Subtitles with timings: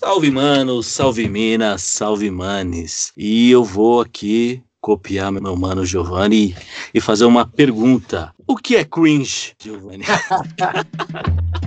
[0.00, 3.12] Salve, mano, salve, minas, salve, manes.
[3.16, 6.54] E eu vou aqui copiar meu mano Giovanni
[6.94, 8.32] e fazer uma pergunta.
[8.46, 10.04] O que é cringe, Giovanni?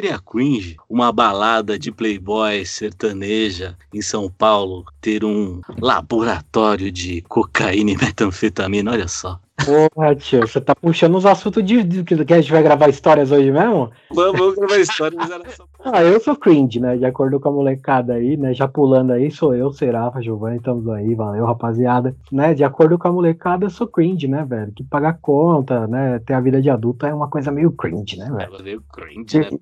[0.00, 0.76] seria cringe?
[0.88, 8.92] Uma balada de playboy sertaneja em São Paulo ter um laboratório de cocaína e metanfetamina,
[8.92, 9.40] olha só.
[9.64, 12.88] Porra, tio, você tá puxando os assuntos de, de que que a gente vai gravar
[12.88, 13.90] histórias hoje mesmo?
[14.10, 15.64] Vamos, vamos gravar a história, mas era só...
[15.82, 16.96] Ah, eu sou cringe, né?
[16.96, 18.52] De acordo com a molecada aí, né?
[18.52, 22.14] Já pulando aí, sou eu, Serafa, Giovanni, estamos aí, valeu, rapaziada.
[22.30, 22.54] Né?
[22.54, 24.72] De acordo com a molecada, eu sou cringe, né, velho?
[24.72, 26.18] Que pagar conta, né?
[26.20, 28.62] Ter a vida de adulto é uma coisa meio cringe, né, velho?
[28.62, 29.58] Veio cringe, né?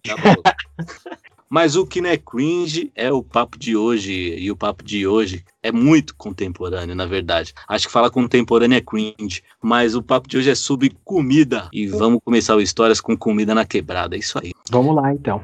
[1.50, 4.12] Mas o que não é cringe é o papo de hoje.
[4.12, 7.54] E o papo de hoje é muito contemporâneo, na verdade.
[7.66, 9.42] Acho que falar contemporâneo é cringe.
[9.62, 11.68] Mas o papo de hoje é sobre comida.
[11.72, 14.14] E vamos começar o Histórias com Comida na Quebrada.
[14.14, 14.52] É isso aí.
[14.70, 15.42] Vamos lá, então.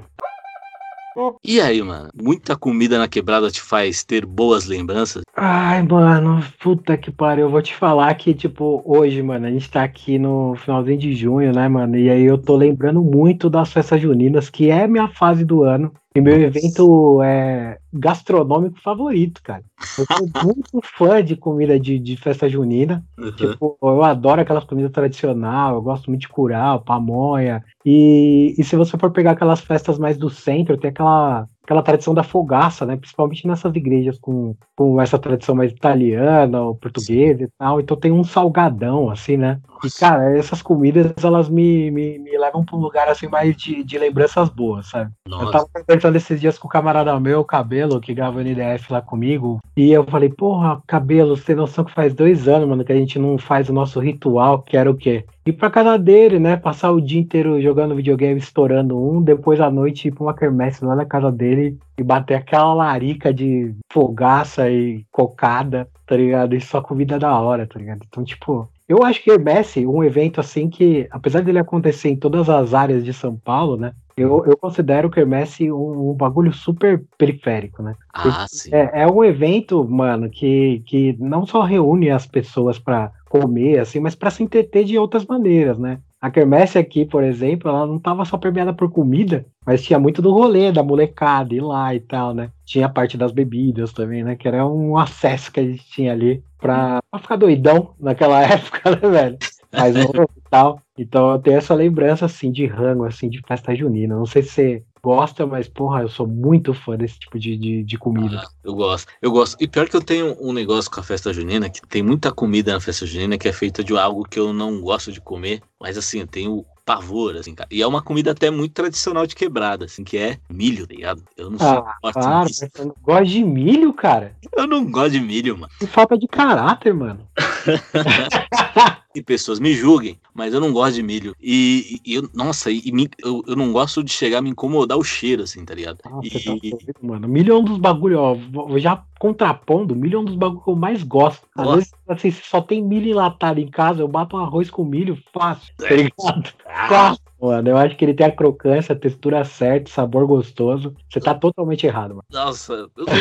[1.44, 2.08] E aí, mano?
[2.14, 5.22] Muita comida na quebrada te faz ter boas lembranças?
[5.36, 7.46] Ai, mano, puta que pariu.
[7.46, 11.14] Eu vou te falar que, tipo, hoje, mano, a gente tá aqui no finalzinho de
[11.14, 11.96] junho, né, mano?
[11.96, 15.92] E aí eu tô lembrando muito das festas juninas, que é minha fase do ano.
[16.16, 19.64] E meu evento é gastronômico favorito, cara.
[19.98, 23.04] Eu sou muito fã de comida de, de festa junina.
[23.36, 27.64] Tipo, eu adoro aquelas comidas tradicionais, eu gosto muito de curau, pamonha.
[27.84, 32.14] E, e se você for pegar aquelas festas mais do centro, tem aquela, aquela tradição
[32.14, 32.96] da fogaça, né?
[32.96, 37.80] Principalmente nessas igrejas com, com essa tradição mais italiana ou portuguesa e tal.
[37.80, 39.60] Então tem um salgadão, assim, né?
[39.82, 43.82] E, cara, essas comidas, elas me, me, me levam pra um lugar, assim, mais de,
[43.82, 45.10] de lembranças boas, sabe?
[45.26, 48.42] Eu Nossa, tava conversando esses dias com o camarada meu, o Cabelo, que grava o
[48.42, 49.58] NDF lá comigo.
[49.76, 52.96] E eu falei, porra, Cabelo, você tem noção que faz dois anos, mano, que a
[52.96, 55.24] gente não faz o nosso ritual, que era o quê?
[55.46, 56.56] Ir pra casa dele, né?
[56.56, 60.84] Passar o dia inteiro jogando videogame, estourando um, depois à noite ir pra uma quermesse
[60.84, 66.54] lá na casa dele e bater aquela larica de fogaça e cocada, tá ligado?
[66.54, 68.00] E só comida da hora, tá ligado?
[68.08, 72.48] Então, tipo, eu acho que Quermesse, um evento assim que, apesar dele acontecer em todas
[72.48, 73.92] as áreas de São Paulo, né?
[74.16, 77.94] Eu, eu considero o Quermesse um, um bagulho super periférico, né?
[78.12, 78.70] ah, sim.
[78.72, 83.98] É, é um evento, mano, que, que não só reúne as pessoas pra comer, assim,
[83.98, 85.98] mas pra se entreter de outras maneiras, né?
[86.20, 90.22] A quermesse aqui, por exemplo, ela não tava só permeada por comida, mas tinha muito
[90.22, 92.50] do rolê, da molecada, ir lá e tal, né?
[92.64, 94.36] Tinha a parte das bebidas também, né?
[94.36, 99.08] Que era um acesso que a gente tinha ali pra ficar doidão naquela época, né,
[99.10, 99.38] velho?
[99.72, 100.80] Novo e tal.
[100.96, 104.14] Então eu tenho essa lembrança, assim, de rango, assim, de festa junina.
[104.14, 107.82] Não sei se você gosta, mas, porra, eu sou muito fã desse tipo de, de,
[107.84, 108.40] de comida.
[108.42, 109.56] Ah, eu gosto, eu gosto.
[109.60, 112.72] E pior que eu tenho um negócio com a festa junina, que tem muita comida
[112.72, 115.98] na festa junina que é feita de algo que eu não gosto de comer, mas
[115.98, 117.68] assim, eu tenho pavor, assim, cara.
[117.70, 121.22] E é uma comida até muito tradicional de quebrada, assim, que é milho, tá ligado?
[121.36, 122.60] Eu não Ah, suporto claro, isso.
[122.62, 124.36] mas você não gosta de milho, cara?
[124.56, 125.72] Eu não gosto de milho, mano.
[125.78, 127.20] Que falta de caráter, mano.
[129.14, 131.36] E pessoas me julguem, mas eu não gosto de milho.
[131.40, 134.98] E, e eu, nossa, e, me- eu, eu não gosto de chegar a me incomodar
[134.98, 135.98] o cheiro, assim, tá ligado?
[136.10, 137.28] Nossa, E- tá mano.
[137.28, 138.36] Milho é um dos bagulho, ó.
[138.78, 141.46] Já contrapondo, milho é um dos bagulhos que eu mais gosto.
[141.56, 141.76] Às Nossa.
[141.78, 145.16] vezes, assim, se só tem milho enlatado em casa, eu bato um arroz com milho
[145.32, 145.96] fácil, tá É.
[145.96, 146.52] ligado?
[146.66, 147.68] Ah, Fácil, mano.
[147.70, 150.94] Eu acho que ele tem a crocância, a textura certa, sabor gostoso.
[151.10, 152.24] Você tá totalmente errado, mano.
[152.30, 153.14] Nossa, eu não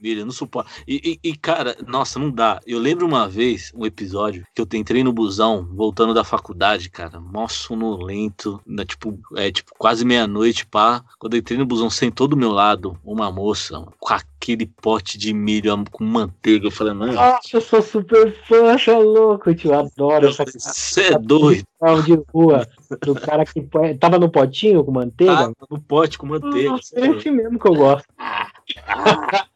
[0.00, 0.70] milho, eu não suporto.
[0.88, 2.58] E, e- e, cara, nossa, não dá.
[2.66, 7.20] Eu lembro uma vez, um episódio, que eu entrei no busão, voltando da faculdade, cara,
[7.20, 11.04] mó sonolento, né, tipo, é, tipo, quase meia-noite, pá.
[11.18, 14.12] Quando eu entrei no busão, sentou do meu lado uma moça com
[14.46, 16.66] aquele pote de milho com manteiga.
[16.66, 19.74] Eu falei, mano, Nossa, eu sou super fã, é louco, tio.
[19.74, 21.64] Adoro essa você é doido.
[22.04, 22.66] de rua
[23.02, 23.60] do cara que
[23.98, 25.52] tava no potinho com manteiga.
[25.68, 26.70] No pote com manteiga.
[26.70, 28.06] Nossa, é esse mesmo que eu gosto.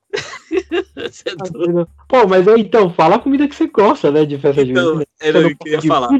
[0.96, 1.86] Você é.
[2.08, 5.06] Pô, mas aí, então, fala a comida que você gosta, né, de festa Então, junina.
[5.20, 6.10] era Você o que eu ia falar.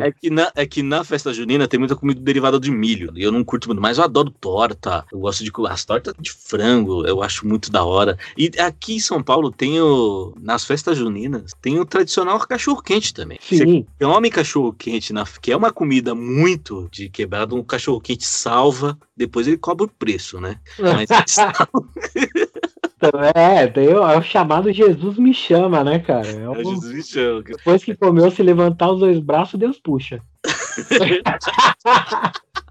[0.00, 3.12] É que, na, é que na festa junina tem muita comida derivada de milho.
[3.14, 5.04] E eu não curto muito, mas eu adoro torta.
[5.12, 8.18] Eu gosto de as tortas de frango, eu acho muito da hora.
[8.36, 10.34] E aqui em São Paulo tem o.
[10.40, 13.38] Nas festas juninas, tem o tradicional cachorro-quente também.
[13.40, 13.86] Você Sim.
[14.00, 19.58] come cachorro-quente, na- que é uma comida muito de quebrado, um cachorro-quente salva, depois ele
[19.58, 20.58] cobra o preço, né?
[20.78, 21.08] Mas
[23.34, 26.26] É, o, é o chamado Jesus me chama, né, cara?
[26.28, 27.42] É o- Jesus me chama.
[27.42, 30.20] depois que comeu, se levantar os dois braços, Deus puxa.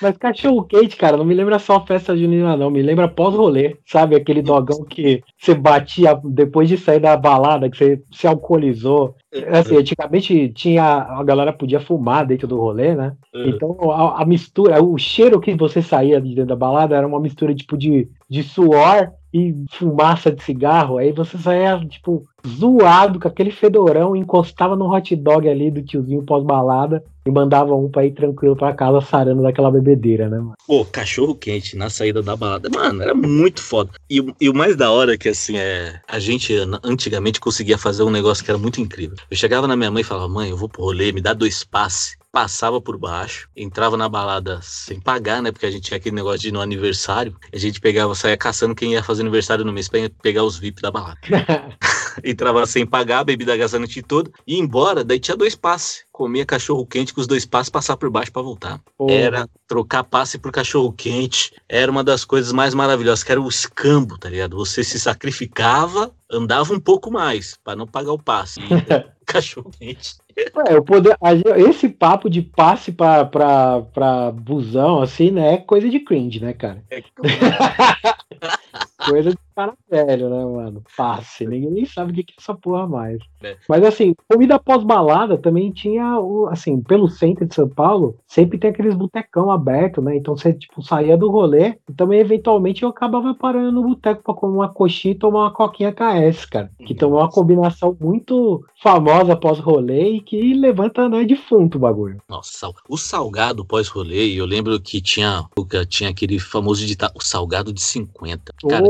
[0.00, 2.70] Mas cachorro quente, cara, não me lembra só festa junina, não.
[2.70, 3.76] Me lembra pós-rolê.
[3.86, 9.14] Sabe aquele dogão que você batia depois de sair da balada, que você se alcoolizou.
[9.50, 10.84] Assim, antigamente tinha.
[10.84, 13.14] A galera podia fumar dentro do rolê, né?
[13.34, 17.20] Então a, a mistura, o cheiro que você saía de dentro da balada era uma
[17.20, 20.98] mistura tipo de, de suor e fumaça de cigarro.
[20.98, 26.22] Aí você saía, tipo, zoado com aquele fedorão, encostava no hot dog ali do tiozinho
[26.24, 30.54] pós-balada e mandava um pra ir tranquilo pra casa sarando daquela bebedeira, né, mano?
[30.66, 32.68] Pô, cachorro quente na saída da balada.
[32.70, 33.90] Mano, era muito foda.
[34.10, 36.00] E, o- e o mais da hora é que, assim, é.
[36.08, 39.16] A gente an- antigamente conseguia fazer um negócio que era muito incrível.
[39.30, 41.64] Eu chegava na minha mãe e falava, mãe, eu vou pro rolê, me dá dois
[41.64, 42.16] passes.
[42.32, 45.52] Passava por baixo, entrava na balada sem pagar, né?
[45.52, 47.36] Porque a gente tinha aquele negócio de ir no aniversário.
[47.52, 50.80] A gente pegava, saía caçando quem ia fazer aniversário no mês pra pegar os VIP
[50.80, 51.18] da balada.
[52.24, 56.04] entrava sem pagar, a bebida gasante toda, e ia embora, daí tinha dois passes.
[56.12, 58.80] Comia cachorro quente com os dois passes, passar por baixo pra voltar.
[58.96, 61.52] Pô, Era trocar passe por cachorro quente.
[61.68, 64.56] Era uma das coisas mais maravilhosas, que era o escambo, tá ligado?
[64.56, 68.60] Você se sacrificava, andava um pouco mais pra não pagar o passe.
[68.60, 68.64] E
[69.24, 70.16] cachorro quente.
[70.36, 71.16] É, eu poder,
[71.56, 75.54] esse papo de passe pra, pra, pra busão, assim, né?
[75.54, 76.82] É coisa de cringe, né, cara?
[79.08, 80.82] Coisa de cara velho, né, mano?
[80.96, 81.46] Passe.
[81.46, 83.18] Ninguém nem sabe o que é essa porra mais.
[83.42, 83.56] É.
[83.68, 88.70] Mas assim, comida pós-balada também tinha, o, assim, pelo centro de São Paulo, sempre tem
[88.70, 90.16] aqueles botecão aberto, né?
[90.16, 94.34] Então você, tipo, saía do rolê e também, eventualmente, eu acabava parando no boteco pra
[94.34, 96.70] comer uma coxinha e tomar uma coquinha KS, cara.
[96.86, 102.18] Que também é uma combinação muito famosa pós-rolê e que levanta, né, defunto o bagulho.
[102.28, 105.44] Nossa, o salgado pós-rolê, eu lembro que tinha,
[105.88, 108.54] tinha aquele famoso ditado, o salgado de 50.
[108.68, 108.86] Cara,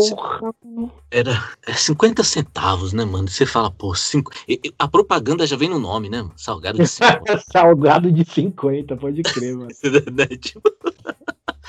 [1.11, 1.33] era
[1.67, 3.29] é 50 centavos, né, mano?
[3.29, 4.31] Você fala, pô, cinco...
[4.79, 6.23] A propaganda já vem no nome, né?
[6.23, 6.33] mano?
[6.37, 7.43] Salgado de 50.
[7.51, 9.69] Salgado de 50, pode crer, mano.
[10.13, 10.27] né?
[10.27, 10.63] Tipo,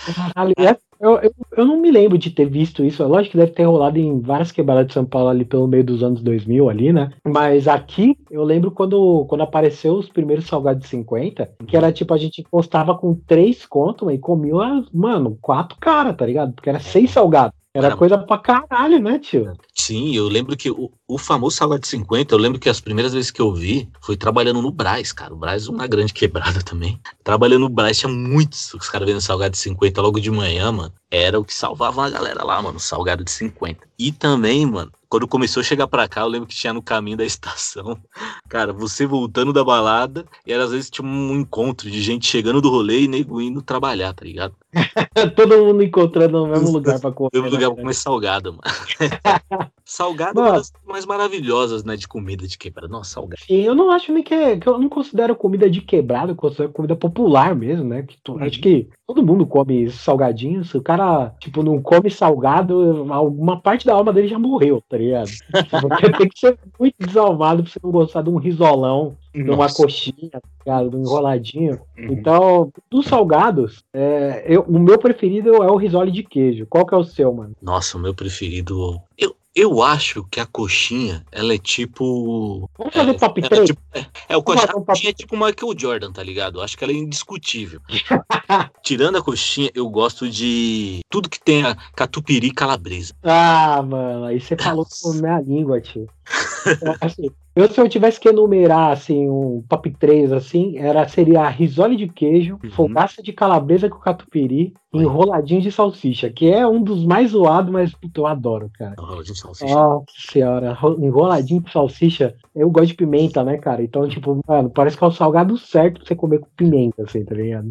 [0.04, 3.03] Caralho, é- eu, eu, eu não me lembro de ter visto isso.
[3.03, 5.83] É lógico que deve ter rolado em várias quebradas de São Paulo ali pelo meio
[5.83, 7.11] dos anos 2000 ali, né?
[7.27, 12.13] Mas aqui, eu lembro quando, quando apareceu os primeiros salgados de 50, que era tipo,
[12.13, 14.53] a gente encostava com três contos e comia,
[14.94, 16.53] mano, quatro caras, tá ligado?
[16.53, 17.62] Porque era seis salgados.
[17.75, 19.57] Era Cara, coisa pra caralho, né, tio?
[19.73, 23.13] Sim, eu lembro que o, o famoso salgado de 50, eu lembro que as primeiras
[23.13, 25.33] vezes que eu vi foi trabalhando no Brás, cara.
[25.33, 26.99] O Brás é uma grande quebrada também.
[27.23, 30.93] Trabalhando no Brás tinha muitos os caras vendo salgado de 50 logo de manhã, mano.
[31.09, 33.87] Era o que salvava a galera lá, mano, salgado de 50.
[33.97, 37.17] E também, mano, quando começou a chegar pra cá, eu lembro que tinha no caminho
[37.17, 37.99] da estação.
[38.49, 42.61] Cara, você voltando da balada, e era, às vezes tinha um encontro de gente chegando
[42.61, 44.55] do rolê e nego indo trabalhar, tá ligado?
[45.35, 47.29] Todo mundo encontrando no mesmo lugar pra comer.
[47.33, 47.75] Né, lugar pra cara?
[47.75, 48.61] comer salgado, mano.
[49.85, 52.87] salgado é uma das mais maravilhosas, né, de comida de quebrada.
[52.87, 53.41] Nossa, salgado.
[53.45, 56.35] Sim, eu não acho nem que, é, que eu não considero comida de quebrada, eu
[56.35, 58.03] considero comida popular mesmo, né?
[58.03, 60.63] Que tu- Acho que todo mundo come salgadinho.
[60.63, 64.97] Se o cara, tipo, não come salgado, alguma parte da alma dele já morreu, tá
[64.97, 65.29] ligado?
[65.69, 69.56] Porque tem que ser muito desalmado pra você não gostar de um risolão, de uma
[69.63, 69.75] Nossa.
[69.83, 70.30] coxinha,
[70.63, 71.80] tá um enroladinho.
[71.97, 72.13] Uhum.
[72.13, 76.68] Então, dos salgados, é, eu- o meu preferido é o risole de queijo.
[76.69, 77.56] Qual que é o seu, mano?
[77.61, 79.02] Nossa, o meu preferido.
[79.18, 82.69] Eu, eu acho que a coxinha, ela é tipo.
[82.78, 83.66] Vamos fazer é, top é, 3?
[83.68, 86.59] tipo- é, é, o coxinha, um a top é tipo Michael Jordan, tá ligado?
[86.59, 87.80] Eu acho que ela é indiscutível.
[88.83, 93.13] Tirando a coxinha, eu gosto de tudo que tenha catupiry e calabresa.
[93.23, 96.07] Ah, mano, aí você falou com a minha língua, tio.
[97.01, 101.95] Assim, eu, se eu tivesse que enumerar assim, um top 3, assim, era, seria risole
[101.95, 102.69] de queijo, Uhum.
[102.71, 107.71] fogaça de calabresa com catupiry e enroladinho de salsicha, que é um dos mais zoados,
[107.71, 108.95] mas puta, eu adoro, cara.
[108.97, 109.73] Rola de salsicha.
[109.73, 112.35] Nossa senhora, ro- enroladinho de salsicha.
[112.56, 113.83] Eu gosto de pimenta, né, cara?
[113.83, 117.23] Então, tipo, mano, parece que é o salgado certo pra você comer com pimenta, assim,
[117.23, 117.69] tá ligado?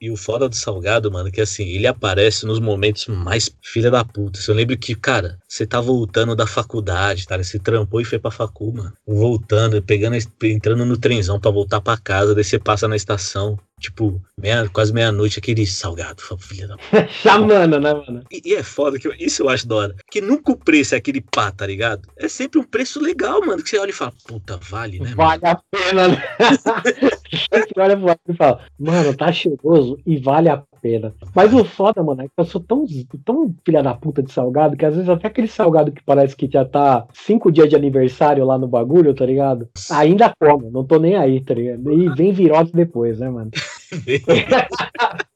[0.00, 4.04] E o foda do salgado, mano, que assim, ele aparece nos momentos mais filha da
[4.04, 4.38] puta.
[4.46, 7.36] Eu lembro que, cara, você tá voltando da faculdade, tá?
[7.36, 8.92] Você trampou e foi pra facu, mano.
[9.06, 13.58] Voltando, pegando, entrando no trenzão pra voltar pra casa, daí você passa na estação.
[13.80, 16.22] Tipo, meia, quase meia-noite, aquele salgado.
[16.38, 16.76] Filha da...
[17.08, 18.22] Chamando, né, mano?
[18.30, 19.96] E, e, é foda, que eu, isso eu acho da hora.
[20.10, 22.08] Que nunca o preço é aquele pá, tá ligado?
[22.16, 23.62] É sempre um preço legal, mano.
[23.62, 25.12] Que você olha e fala, puta, vale, né?
[25.16, 25.58] Vale mano?
[25.58, 26.22] a pena, né?
[27.50, 31.14] você olha pro lado e fala, mano, tá cheiroso e vale a pena.
[31.34, 32.84] Mas o foda, mano, é que eu sou tão,
[33.24, 36.48] tão filha da puta de salgado que às vezes até aquele salgado que parece que
[36.50, 39.68] já tá cinco dias de aniversário lá no bagulho, tá ligado?
[39.90, 41.90] Ainda como, não tô nem aí, tá ligado?
[41.92, 43.50] E vem virose depois, né, mano?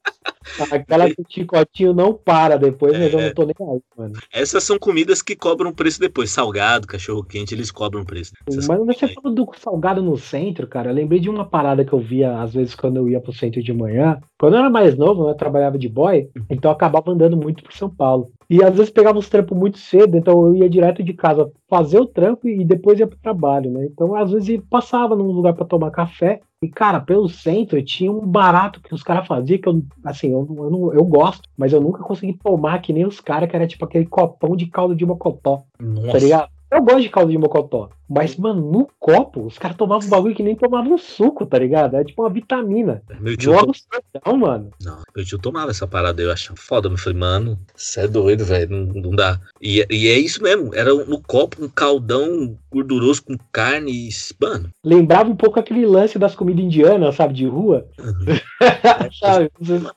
[0.71, 2.99] Aquela que o chicotinho não para depois, é.
[2.99, 4.13] mas eu não tô nem aí, mano.
[4.31, 6.31] Essas são comidas que cobram preço depois.
[6.31, 8.33] Salgado, cachorro quente, eles cobram preço.
[8.47, 10.89] Essas mas você falou do salgado no centro, cara.
[10.89, 13.61] Eu lembrei de uma parada que eu via às vezes quando eu ia pro centro
[13.61, 14.19] de manhã.
[14.37, 17.63] Quando eu era mais novo, né, eu trabalhava de boy, então eu acabava andando muito
[17.63, 18.29] por São Paulo.
[18.49, 21.99] E às vezes pegava os trampos muito cedo, então eu ia direto de casa fazer
[21.99, 23.85] o trampo e depois ia pro trabalho, né?
[23.85, 28.25] Então às vezes passava num lugar para tomar café e, cara, pelo centro tinha um
[28.25, 31.81] barato que os caras faziam que eu, assim, eu, eu, não, eu gosto, mas eu
[31.81, 35.05] nunca consegui tomar que nem os caras, que era tipo aquele copão de caldo de
[35.05, 35.57] mocotó.
[35.57, 36.11] Tá Nossa.
[36.11, 36.49] Tá ligado?
[36.71, 37.89] Eu gosto de caldo de mocotó.
[38.07, 41.57] Mas, mano, no copo, os caras tomavam um bagulho que nem tomavam um suco, tá
[41.57, 41.95] ligado?
[41.95, 43.01] É tipo uma vitamina.
[43.19, 43.71] Meu tio Logo
[44.23, 44.37] tom...
[44.37, 44.69] mano.
[44.81, 46.87] Não, meu tio tomava essa parada, eu achava foda.
[46.87, 48.69] Eu falei, mano, você é doido, velho.
[48.69, 49.39] Não, não, dá.
[49.61, 50.73] E, e, é isso mesmo.
[50.75, 54.09] Era no copo um caldão gorduroso com carne e.
[54.39, 54.69] Mano.
[54.83, 57.87] Lembrava um pouco aquele lance das comidas indianas, sabe, de rua.
[57.99, 58.37] Uhum.
[59.19, 59.51] sabe?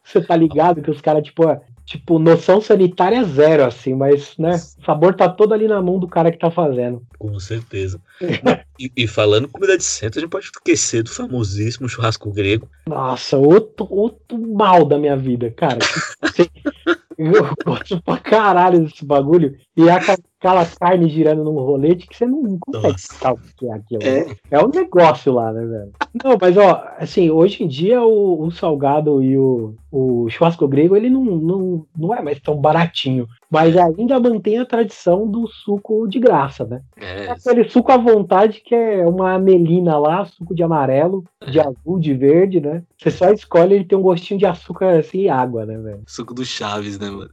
[0.05, 1.43] Você tá ligado que os caras, tipo,
[1.89, 6.07] tipo, noção sanitária zero, assim, mas, né, o sabor tá todo ali na mão do
[6.07, 7.03] cara que tá fazendo.
[7.19, 7.99] Com certeza.
[8.79, 12.69] e, e, falando comida de centro, a gente pode esquecer do famosíssimo churrasco grego.
[12.87, 15.79] Nossa, outro, outro mal da minha vida, cara.
[17.17, 19.57] eu gosto pra caralho desse bagulho.
[19.75, 19.93] E é
[20.39, 24.03] aquela carne girando num rolete que você não consegue saber o que é aquilo.
[24.03, 24.37] É.
[24.53, 25.93] é um negócio lá, né, velho?
[26.25, 30.97] Não, mas ó, assim, hoje em dia o, o salgado e o, o churrasco grego,
[30.97, 33.27] ele não, não, não é mais tão baratinho.
[33.51, 36.83] Mas ainda mantém a tradição do suco de graça, né?
[36.97, 37.31] É.
[37.31, 42.13] Aquele suco à vontade que é uma melina lá, suco de amarelo, de azul, de
[42.13, 42.83] verde, né?
[42.99, 46.03] Você só escolhe, ele tem um gostinho de açúcar assim e água, né, velho?
[46.07, 47.31] Suco do Chaves, né, mano?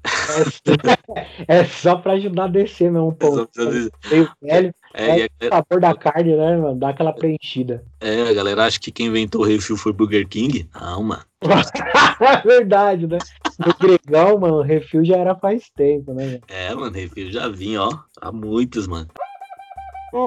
[1.48, 3.50] É, é só pra ajudar a descer mesmo um pouco.
[4.10, 4.74] Meio velho.
[4.94, 6.80] É, é o sabor da carne, né, mano?
[6.80, 7.84] Dá aquela preenchida.
[8.00, 10.68] É, a galera acha que quem inventou o refil foi Burger King.
[10.74, 11.24] Não, mano.
[12.22, 13.18] é verdade, né?
[13.60, 16.40] No Gregão, mano, o refil já era faz tempo, né?
[16.48, 18.00] É, mano, refil já vinha, ó.
[18.22, 19.08] Há muitos, mano.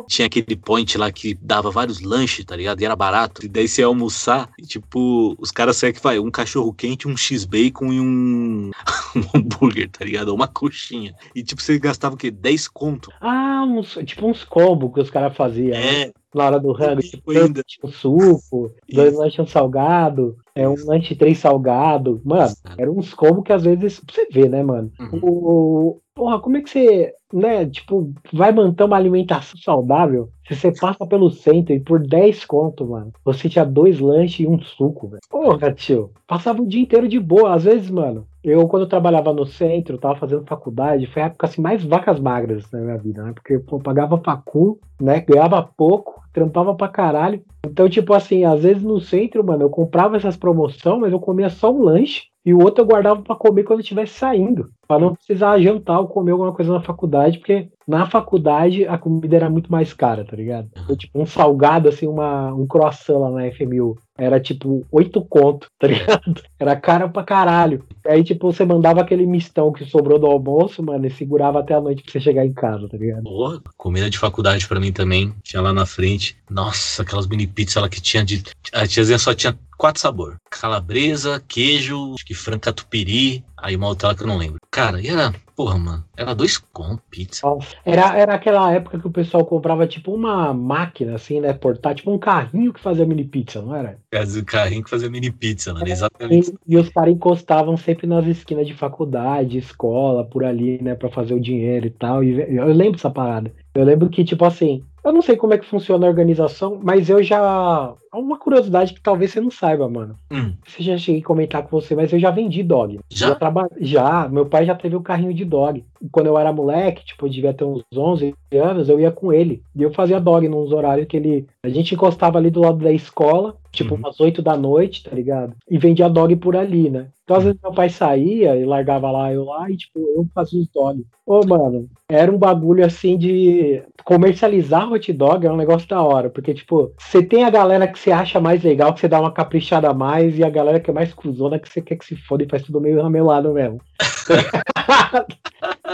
[0.06, 2.80] Tinha aquele point lá que dava vários lanches, tá ligado?
[2.80, 3.44] E era barato.
[3.44, 7.08] E daí você ia almoçar e, tipo, os caras saem que vai um cachorro quente,
[7.08, 8.70] um x-bacon e um...
[9.16, 10.34] um hambúrguer, tá ligado?
[10.34, 11.14] Uma coxinha.
[11.34, 12.30] E, tipo, você gastava o quê?
[12.30, 13.10] 10 conto.
[13.20, 15.76] Ah, uns, tipo uns combos que os caras faziam.
[15.76, 16.06] É.
[16.06, 16.12] Né?
[16.34, 17.62] Na hora do rango, tipo, ainda.
[17.82, 22.20] um suco, dois lanches um salgado, é um lanche três salgado.
[22.22, 24.92] Mano, eram uns combos que às vezes, pra você ver, né, mano?
[25.00, 25.20] Uhum.
[25.22, 30.72] O, porra, como é que você, né, tipo, vai manter uma alimentação saudável se você
[30.72, 35.06] passa pelo centro e por 10 conto, mano, você tinha dois lanches e um suco,
[35.08, 35.20] velho.
[35.30, 37.54] Porra, tio, passava o dia inteiro de boa.
[37.54, 41.46] Às vezes, mano, eu, quando eu trabalhava no centro, tava fazendo faculdade, foi a época
[41.46, 43.32] assim, mais vacas magras na minha vida, né?
[43.34, 45.20] Porque eu pagava facul, né?
[45.20, 47.42] Ganhava pouco, trampava pra caralho.
[47.66, 51.50] Então, tipo assim, às vezes no centro, mano, eu comprava essas promoções, mas eu comia
[51.50, 55.02] só um lanche e o outro eu guardava para comer quando eu estivesse saindo, para
[55.02, 59.50] não precisar jantar ou comer alguma coisa na faculdade, porque na faculdade a comida era
[59.50, 60.70] muito mais cara, tá ligado?
[60.88, 65.68] Eu, tipo, um salgado, assim, uma, um croissant lá na FMU, era tipo oito conto,
[65.78, 66.42] tá ligado?
[66.58, 67.84] Era caro pra caralho.
[68.04, 71.80] Aí, tipo, você mandava aquele mistão que sobrou do almoço, mano, e segurava até a
[71.80, 73.22] noite pra você chegar em casa, tá ligado?
[73.22, 75.32] Porra, comida de faculdade pra mim também.
[75.44, 76.36] Tinha lá na frente.
[76.50, 78.42] Nossa, aquelas mini pizzas lá que tinha de.
[78.72, 84.14] A tiazinha só tinha quatro sabores: calabresa, queijo, acho que frango catupiry, aí uma outra
[84.16, 84.58] que eu não lembro.
[84.68, 87.44] Cara, e era, porra, mano, era dois com pizza.
[87.84, 92.12] Era, era aquela época que o pessoal comprava tipo uma máquina, assim, né, portar, tipo
[92.12, 93.98] um carrinho que fazia mini pizza, não era?
[94.14, 95.80] O carrinho que fazia mini pizza, né?
[95.84, 96.54] Exatamente.
[96.64, 101.10] E, e os caras encostavam sempre nas esquinas de faculdade, escola, por ali, né, pra
[101.10, 102.22] fazer o dinheiro e tal.
[102.22, 103.52] E eu lembro dessa parada.
[103.74, 107.08] Eu lembro que, tipo assim, eu não sei como é que funciona a organização, mas
[107.08, 107.94] eu já.
[108.12, 110.16] Uma curiosidade que talvez você não saiba, mano.
[110.30, 110.52] Hum.
[110.66, 112.98] Você já cheguei a comentar com você, mas eu já vendi dog.
[113.08, 113.28] Já?
[113.28, 113.68] Já, traba...
[113.80, 115.84] já, meu pai já teve um carrinho de dog.
[116.10, 119.62] Quando eu era moleque, tipo, eu devia ter uns 11 anos, eu ia com ele.
[119.74, 121.46] E eu fazia dog nos horários que ele.
[121.62, 124.00] A gente encostava ali do lado da escola, tipo, uhum.
[124.00, 125.54] umas 8 da noite, tá ligado?
[125.68, 127.08] E vendia dog por ali, né?
[127.28, 130.62] Então, às vezes, meu pai saía e largava lá, eu lá, e, tipo, eu fazia
[130.62, 131.04] os dog.
[131.26, 136.30] Ô, mano, era um bagulho assim de comercializar hot dog, é um negócio da hora,
[136.30, 139.20] porque, tipo, você tem a galera que que você acha mais legal, que você dá
[139.20, 142.04] uma caprichada a mais, e a galera que é mais cuzona que você quer que
[142.04, 143.80] se foda e faz tudo meio ramelado mesmo.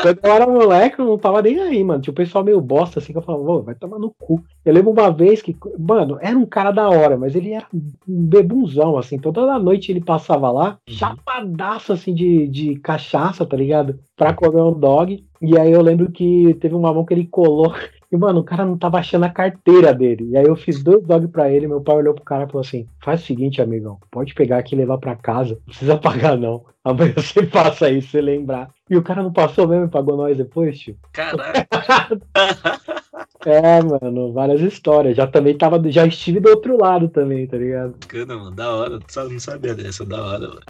[0.02, 2.02] Quando eu era moleque, eu não tava nem aí, mano.
[2.02, 4.42] Tinha o pessoal meio bosta, assim, que eu falava, "Ô, vai tomar no cu.
[4.64, 7.80] Eu lembro uma vez que, mano, era um cara da hora, mas ele era um
[8.06, 9.18] bebunzão, assim.
[9.18, 10.94] Toda noite ele passava lá, Uhum.
[10.94, 13.98] chapadaço, assim, de, de cachaça, tá ligado?
[14.16, 15.24] Pra comer um dog.
[15.40, 17.72] E aí eu lembro que teve uma mão que ele colou.
[18.14, 20.28] E, mano, o cara não tava achando a carteira dele.
[20.30, 21.66] E aí eu fiz dois dog pra ele.
[21.66, 24.76] Meu pai olhou pro cara e falou assim: faz o seguinte, amigão, pode pegar aqui
[24.76, 25.54] e levar pra casa.
[25.54, 26.64] Não precisa pagar, não.
[26.84, 28.70] Amanhã você passa aí, você lembrar.
[28.88, 30.96] E o cara não passou mesmo e pagou nós depois, tio.
[31.12, 31.66] Caralho.
[33.46, 35.16] É, mano, várias histórias.
[35.16, 35.78] Já também tava.
[35.90, 37.92] Já estive do outro lado também, tá ligado?
[38.00, 38.50] Bacana, mano.
[38.52, 38.98] Da hora.
[38.98, 40.60] Não sabia dessa, da hora, mano.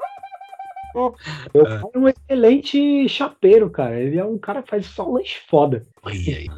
[1.53, 4.01] Meu pai é um excelente chapeiro, cara.
[4.01, 5.83] Ele é um cara que faz só lanche foda.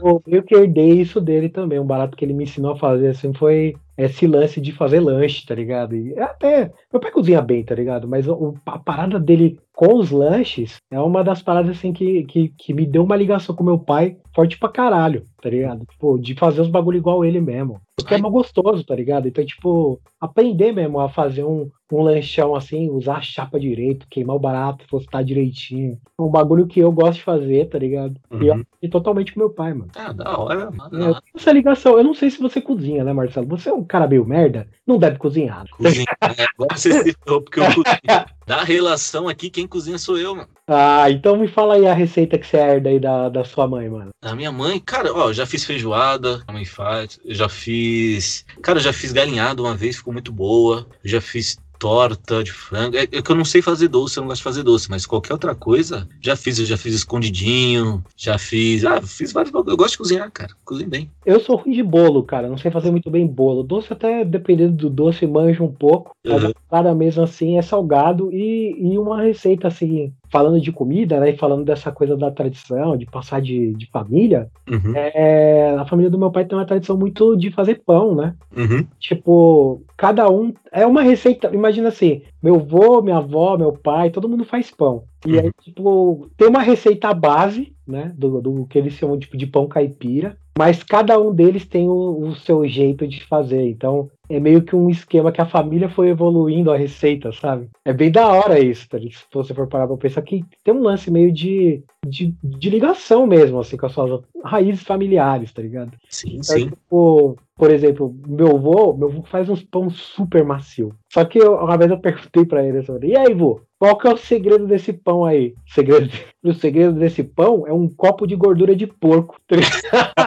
[0.03, 1.79] Eu meio que herdei isso dele também.
[1.79, 5.47] Um barato que ele me ensinou a fazer assim foi esse lance de fazer lanche,
[5.47, 5.97] tá ligado?
[5.97, 6.71] E é até.
[6.93, 8.07] Meu pai cozinha bem, tá ligado?
[8.07, 12.49] Mas o- a parada dele com os lanches é uma das paradas assim que, que,
[12.59, 15.87] que me deu uma ligação com meu pai forte pra caralho, tá ligado?
[15.87, 17.81] Tipo, de fazer os bagulho igual ele mesmo.
[17.97, 19.27] Porque é mais gostoso, tá ligado?
[19.29, 24.37] Então, tipo, aprender mesmo a fazer um, um lanchão assim, usar a chapa direito, queimar
[24.37, 25.99] o barato, postar direitinho.
[26.19, 28.15] Um bagulho que eu gosto de fazer, tá ligado?
[28.31, 28.61] E eu Uhum.
[28.61, 29.91] aprendi totalmente com meu pai, mano.
[29.95, 30.97] Ah, da hora, mano.
[30.97, 33.47] É, eu tenho essa ligação, eu não sei se você cozinha, né, Marcelo?
[33.49, 35.65] Você é um cara meio merda, não deve cozinhar.
[35.71, 36.07] Cozinha.
[36.23, 37.87] É, você citou, porque eu cozinho.
[38.47, 40.49] Da relação aqui, quem cozinha sou eu, mano.
[40.69, 43.89] Ah, então me fala aí a receita que você herda aí da, da sua mãe,
[43.89, 44.11] mano.
[44.23, 47.19] A minha mãe, cara, ó, eu já fiz feijoada, a mãe faz.
[47.25, 48.45] Eu já fiz.
[48.63, 50.87] Cara, eu já fiz galinhada uma vez, ficou muito boa.
[51.03, 52.97] Eu já fiz torta de frango.
[52.97, 55.07] É, é que eu não sei fazer doce, eu não gosto de fazer doce, mas
[55.07, 56.59] qualquer outra coisa, já fiz.
[56.59, 58.85] Eu já fiz escondidinho, já fiz.
[58.85, 59.53] Ah, fiz vários.
[59.53, 59.73] bagulho.
[59.73, 60.55] Eu gosto de cozinhar, cara.
[60.65, 61.11] Cozinho bem.
[61.25, 63.63] Eu sou ruim de bolo, cara, não sei fazer muito bem bolo.
[63.63, 66.13] Doce até, dependendo do doce, manjo um pouco.
[66.25, 66.95] Mas Uhum.
[66.95, 71.91] mesmo assim é salgado e, uma receita assim, falando de comida, né, e falando dessa
[71.91, 76.45] coisa da tradição, de passar de, de família, Uhum, é, a família do meu pai
[76.45, 78.35] tem uma tradição muito de fazer pão, né?
[78.55, 80.53] uhum, Tipo, cada um.
[80.73, 81.49] É uma receita.
[81.55, 85.05] Imagina assim: meu avô, minha avó, meu pai, todo mundo faz pão.
[85.25, 88.13] E aí, tipo, tem uma receita base, né?
[88.17, 90.37] Do, do que eles chamam tipo, de pão caipira.
[90.59, 93.69] Mas cada um deles tem o, o seu jeito de fazer.
[93.69, 97.69] Então, é meio que um esquema que a família foi evoluindo a receita, sabe?
[97.85, 98.99] É bem da hora isso, tá?
[98.99, 103.27] Se você for parar pra pensar que tem um lance meio de, de, de ligação
[103.27, 105.93] mesmo, assim, com as suas raízes familiares, tá ligado?
[106.11, 106.69] Sim, Então, sim.
[106.69, 110.93] tipo, por exemplo, meu avô, meu avô faz uns pão super macio.
[111.11, 114.07] Só que eu- uma vez eu perguntei pra ele assim, e aí, vô, qual que
[114.07, 115.55] é o segredo desse pão aí?
[115.67, 116.11] O segredo,
[116.45, 119.37] o segredo desse pão é um copo de gordura de porco.
[119.47, 119.57] tá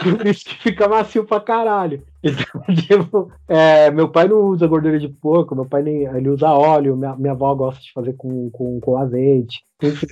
[0.00, 2.04] Por isso que fica macio pra caralho.
[2.22, 6.50] Então, tipo, é, meu pai não usa gordura de porco, meu pai nem, ele usa
[6.50, 9.62] óleo, minha, minha avó gosta de fazer com, com, com azeite.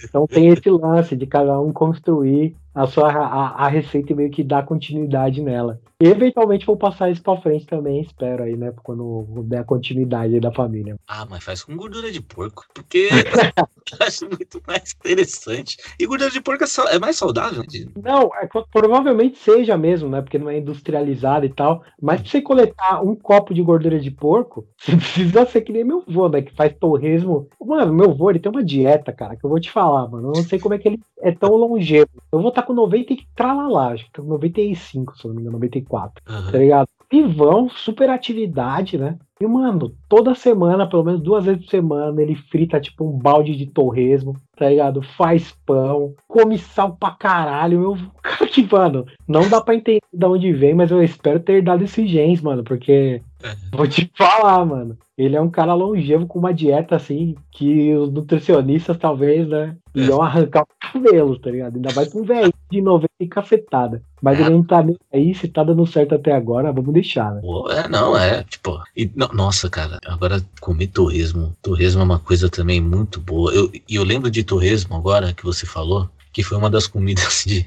[0.05, 4.31] Então tem esse lance de cada um construir a sua a, a receita e meio
[4.31, 5.81] que dar continuidade nela.
[6.01, 8.71] E eventualmente vou passar isso pra frente também, espero aí, né?
[8.83, 10.95] Quando der a continuidade aí da família.
[11.09, 12.64] Ah, mas faz com gordura de porco.
[12.75, 13.09] Porque
[13.99, 15.79] eu acho muito mais interessante.
[15.99, 17.87] E gordura de porco é, sal- é mais saudável, né?
[17.97, 20.21] Não, é provavelmente seja mesmo, né?
[20.21, 21.83] Porque não é industrializado e tal.
[22.00, 25.85] Mas pra você coletar um copo de gordura de porco, você precisa ser que nem
[25.85, 26.42] meu avô, né?
[26.42, 27.48] Que faz torresmo.
[27.61, 30.28] Mano, meu avô, ele tem uma dieta, cara, que eu vou te falar, mano.
[30.28, 32.11] Eu não sei como é que ele é tão longevo.
[32.30, 35.40] Eu vou estar com 90 e tralalá, acho que tá com 95, se não me
[35.40, 36.22] engano, 94.
[36.28, 36.52] Aham.
[36.52, 36.88] tá ligado?
[37.11, 39.16] Vivão, super atividade, né?
[39.40, 43.55] E, mano, toda semana, pelo menos duas vezes por semana, ele frita, tipo, um balde
[43.55, 45.03] de torresmo, tá ligado?
[45.03, 47.97] Faz pão, come sal pra caralho, meu.
[48.23, 51.85] Cara, que, mano, não dá pra entender de onde vem, mas eu espero ter dado
[51.85, 53.21] esses genes, mano, porque.
[53.42, 53.55] É.
[53.77, 54.97] Vou te falar, mano.
[55.19, 60.01] Ele é um cara longevo com uma dieta, assim, que os nutricionistas, talvez, né, É.
[60.01, 61.77] iam arrancar o cabelo, tá ligado?
[61.77, 64.03] Ainda mais pra um velho de 90 e cacetada.
[64.22, 64.42] Mas É.
[64.42, 67.40] ele não tá nem aí, se tá dando certo até agora, vamos deixar, né?
[67.70, 68.83] É, não, é, tipo.
[68.96, 71.55] E, no- nossa, cara, agora comer torresmo.
[71.62, 73.52] Torresmo é uma coisa também muito boa.
[73.52, 77.44] Eu- E eu, lembro de torresmo agora que você falou, que foi uma das comidas
[77.46, 77.66] de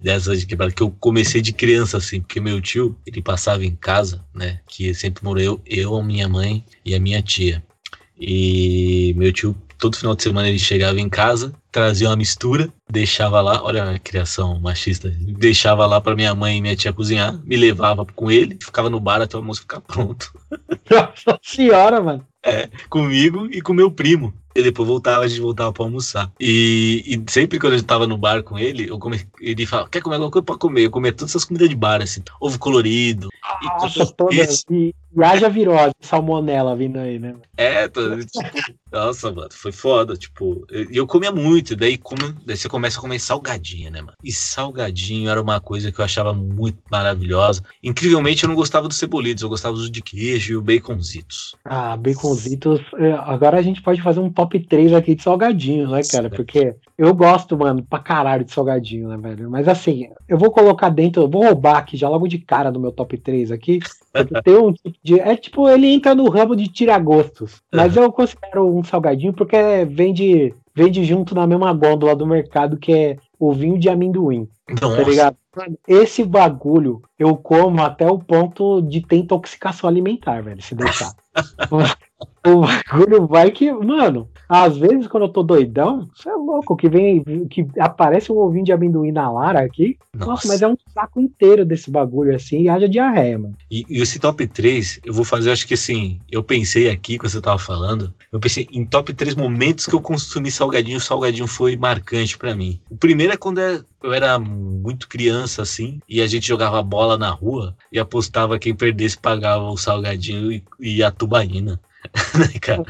[0.00, 3.74] dessas de quebrada que eu comecei de criança, assim, porque meu tio, ele passava em
[3.76, 4.60] casa, né?
[4.66, 7.62] Que sempre morou eu, eu, a minha mãe e a minha tia.
[8.18, 13.42] E meu tio, todo final de semana, ele chegava em casa, trazia uma mistura, deixava
[13.42, 17.54] lá, olha a criação machista, deixava lá pra minha mãe e minha tia cozinhar, me
[17.54, 20.32] levava com ele, ficava no bar até o almoço ficar pronto,
[20.90, 22.26] Nossa senhora, mano.
[22.88, 24.32] comigo e com meu primo.
[24.54, 26.30] E depois voltava, a gente voltava pra almoçar.
[26.38, 30.00] E, e sempre quando eu tava no bar com ele, eu come, ele falava, quer
[30.00, 30.84] comer alguma coisa pra comer?
[30.84, 33.28] Eu comia todas essas comidas de bar, assim, ovo colorido,
[33.62, 34.64] Nossa, todas.
[34.70, 37.34] E, e haja virose, salmonela vindo aí, né?
[37.56, 40.16] É, tô, tipo, nossa, mano, foi foda.
[40.16, 44.16] Tipo, eu, eu comia muito, daí, como, daí você começa a comer salgadinho, né, mano?
[44.22, 47.62] E salgadinho era uma coisa que eu achava muito maravilhosa.
[47.82, 51.54] Incrivelmente, eu não gostava dos cebolitos, eu gostava dos de queijo e o baconzitos.
[51.64, 52.80] Ah, baconzitos.
[52.98, 56.28] é, Agora a gente pode fazer um top 3 aqui de salgadinho, né, cara?
[56.28, 59.50] Porque eu gosto, mano, pra caralho de salgadinho, né, velho?
[59.50, 62.78] Mas assim, eu vou colocar dentro, eu vou roubar aqui já logo de cara no
[62.78, 63.80] meu top 3 aqui.
[64.44, 65.18] Tem um tipo de.
[65.18, 67.62] É tipo, ele entra no ramo de tiragostos.
[67.72, 69.56] Mas eu considero um salgadinho porque
[69.88, 74.48] vende, vende junto na mesma gôndola do mercado, que é o vinho de amendoim.
[74.80, 75.36] Nossa, Tá ligado?
[75.86, 81.12] Esse bagulho eu como até o ponto de ter intoxicação alimentar, velho, se deixar.
[82.46, 86.88] o, bagulho vai que, mano, às vezes quando eu tô doidão, você é louco, que
[86.88, 89.96] vem, que aparece um ovinho de amendoim na Lara aqui.
[90.14, 90.48] Nossa, nossa.
[90.48, 93.56] mas é um saco inteiro desse bagulho assim e haja diarreia, mano.
[93.70, 97.30] E, e esse top 3, eu vou fazer, acho que assim, eu pensei aqui, quando
[97.30, 101.48] você tava falando, eu pensei em top 3 momentos que eu consumi salgadinho, o salgadinho
[101.48, 102.80] foi marcante pra mim.
[102.90, 107.16] O primeiro é quando é- eu era muito criança, assim, e a gente jogava bola
[107.16, 111.80] na rua e apostava quem perdesse pagava o salgadinho e, e a tubaína.
[112.60, 112.84] Cara?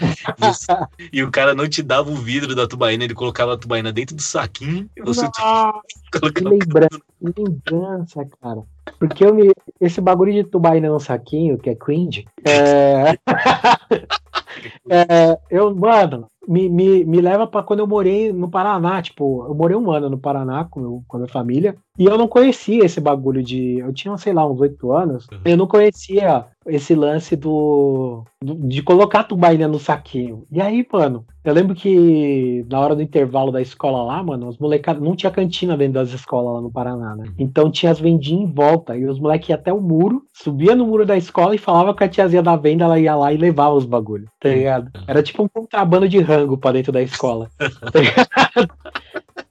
[1.12, 4.14] E o- cara não te dava o vidro da tubaína, ele colocava a tubaína dentro
[4.16, 5.80] do saquinho e você Nossa,
[6.12, 8.62] que colocava lembrança, lembrança, cara.
[8.98, 13.18] Porque eu me, esse bagulho de tubaína no saquinho, que é cringe, é,
[14.88, 19.54] é, eu, mano, me, me, me leva pra quando eu morei no Paraná, tipo, eu
[19.54, 22.84] morei um ano no Paraná com, meu, com a minha família, e eu não conhecia
[22.84, 27.36] esse bagulho de, eu tinha, sei lá, uns oito anos, eu não conhecia esse lance
[27.36, 30.44] do, do- de colocar a tubaína no saquinho.
[30.50, 34.58] E aí, mano, eu lembro que na hora do intervalo da escola lá, mano, os
[34.58, 37.26] molecados não tinha cantina dentro das escolas lá no Paraná, né?
[37.38, 40.86] Então tinha as vendinhas em volta e os moleques iam até o muro, subia no
[40.86, 43.74] muro da escola e falava com a tiazinha da venda, ela ia lá e levava
[43.74, 44.90] os bagulhos, tá ligado?
[45.06, 47.50] Era tipo um contrabando de rango pra dentro da escola.
[47.58, 48.00] tá?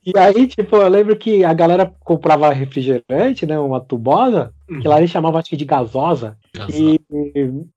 [0.05, 3.57] E aí, tipo, eu lembro que a galera comprava refrigerante, né?
[3.57, 6.37] Uma tubosa, que lá eles chamavam acho que de gasosa.
[6.73, 6.99] E,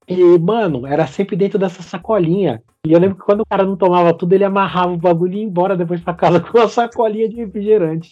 [0.07, 2.61] e, mano, era sempre dentro dessa sacolinha.
[2.85, 5.37] E eu lembro que quando o cara não tomava tudo, ele amarrava o bagulho e
[5.37, 8.11] ia embora depois pra casa com a sacolinha de refrigerante.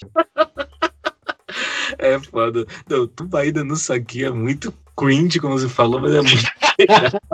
[1.98, 2.66] É foda.
[2.90, 6.46] Não, tubaína no saquinho é muito cringe, como você falou, mas é muito.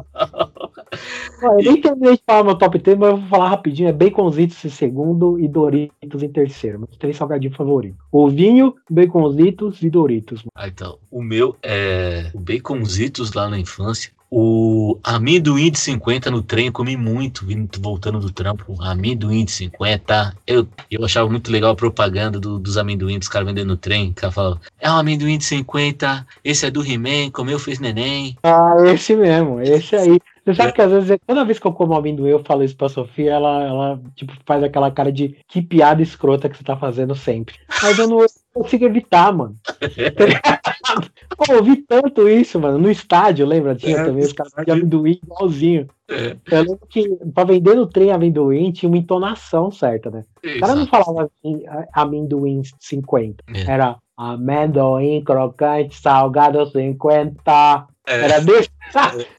[1.43, 3.89] Ó, eu nem terminei de falar meu top 3, mas eu vou falar rapidinho.
[3.89, 6.79] É Baconzitos em segundo e Doritos em terceiro.
[6.79, 7.99] Meus três salgadinhos favoritos.
[8.11, 10.43] Ovinho, Baconzitos e Doritos.
[10.55, 14.11] Ah, então, o meu é o baconzitos lá na infância.
[14.33, 18.81] O amendoim de 50 no trem, eu comi muito, vindo, voltando do trampo.
[18.81, 20.33] Amendoim de 50.
[20.47, 24.11] Eu, eu achava muito legal a propaganda do- dos amendoim dos caras vendendo no trem.
[24.11, 28.37] O cara falava, é um amendoim de 50, esse é do He-Man, comeu, fez neném.
[28.41, 30.17] Ah, esse mesmo, esse aí.
[30.45, 32.89] Você sabe que às vezes, toda vez que eu como amendoim, eu falo isso pra
[32.89, 37.13] Sofia, ela, ela tipo, faz aquela cara de que piada escrota que você tá fazendo
[37.13, 37.55] sempre.
[37.83, 39.55] Mas eu não consigo evitar, mano.
[41.51, 42.77] Eu vi tanto isso, mano.
[42.77, 43.75] No estádio, lembra?
[43.75, 45.87] Tinha É, também os caras de amendoim igualzinho.
[46.09, 50.23] É, Eu lembro que pra vender no trem amendoim tinha uma entonação certa, né?
[50.43, 53.43] O cara não falava assim, amendoim 50.
[53.53, 53.71] É.
[53.71, 57.87] Era amendoim crocante, salgado 50.
[58.07, 58.21] É.
[58.25, 58.69] Era desse.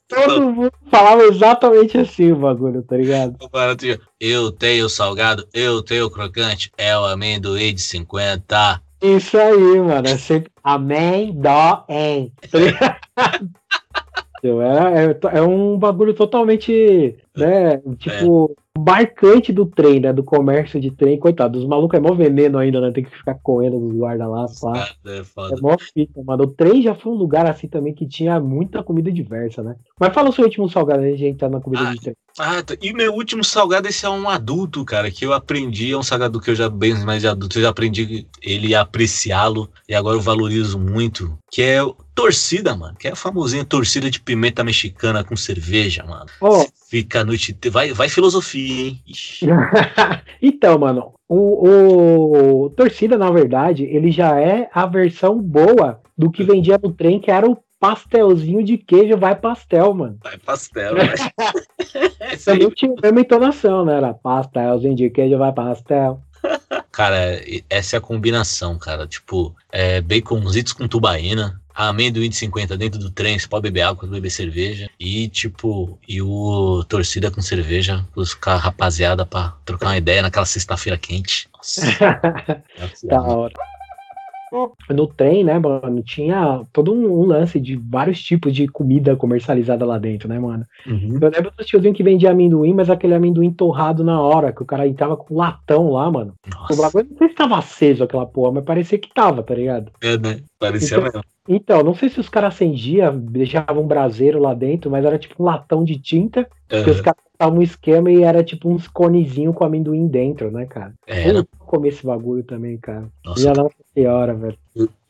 [0.08, 3.36] Todo mundo falava exatamente assim o bagulho, tá ligado?
[4.20, 8.80] Eu tenho salgado, eu tenho crocante, é o amendoim de 50.
[9.02, 10.08] Isso aí, mano.
[10.08, 12.32] É sempre amendoim.
[12.50, 13.50] Tá ligado?
[14.44, 20.90] É, é, é um bagulho totalmente, né, tipo, marcante do trem, né, do comércio de
[20.90, 21.18] trem.
[21.18, 24.46] Coitado, os malucos é mó veneno ainda, né, tem que ficar correndo dos guarda lá.
[25.06, 25.18] É
[25.52, 26.44] É mó fita, mano.
[26.44, 29.76] O trem já foi um lugar assim também que tinha muita comida diversa, né?
[29.98, 32.14] Mas fala o seu último salgado, a gente entrar na comida Ah, de trem.
[32.38, 32.74] Ah, tá.
[32.80, 36.40] e meu último salgado, esse é um adulto, cara, que eu aprendi, é um salgado
[36.40, 40.16] que eu já, bem mais de adulto, eu já aprendi ele a apreciá-lo, e agora
[40.16, 44.62] eu valorizo muito, que é o torcida, mano, que é a famosinha torcida de pimenta
[44.64, 46.26] mexicana com cerveja, mano.
[46.40, 49.00] Ó, Fica a noite, vai, vai filosofia, hein?
[50.42, 56.44] Então, mano, o, o Torcida, na verdade, ele já é a versão boa do que
[56.44, 60.18] vendia no trem, que era o pastelzinho de queijo vai pastel, mano.
[60.22, 63.96] Vai pastel, aí, Também tinha a mesma entonação, né?
[63.96, 66.20] Era pastelzinho de queijo vai pastel.
[66.90, 69.06] Cara, essa é a combinação, cara.
[69.06, 74.00] Tipo, é, baconzitos com tubaína, amendoim de 50 dentro do trem, você pode beber água,
[74.00, 74.90] pode beber cerveja.
[74.98, 80.22] E, tipo, e o torcida com cerveja, os com a rapaziada pra trocar uma ideia
[80.22, 81.48] naquela sexta-feira quente.
[81.54, 81.82] Nossa.
[83.04, 83.54] Da hora.
[84.90, 89.98] No trem, né, mano, tinha todo um, lance de vários tipos de comida comercializada lá
[89.98, 90.64] dentro, né, mano?
[90.86, 91.18] Uhum.
[91.20, 94.66] Eu lembro do tiozinho que vendia amendoim, mas aquele amendoim torrado na hora, que o
[94.66, 96.34] cara entrava com latão lá, mano.
[96.46, 99.54] O Nossa, bagulho não sei se tava aceso aquela porra, mas parecia que tava, tá
[99.54, 99.90] ligado?
[100.02, 100.40] é, né?
[100.58, 101.22] Parecia Então- mesmo.
[101.48, 105.42] Então, não sei se os caras acendiam, deixavam um braseiro lá dentro, mas era tipo
[105.42, 109.54] um latão de tinta, que os caras botavam um esquema e era tipo uns conezinhos
[109.54, 110.94] com amendoim dentro, né, cara?
[111.06, 111.38] Era.
[111.38, 113.08] Eu comi esse bagulho também, cara.
[113.24, 114.58] Nossa, Minha nossa senhora, velho.